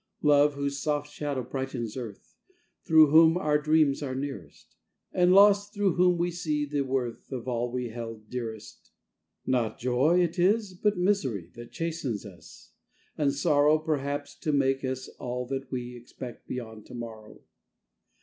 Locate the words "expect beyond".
15.95-16.87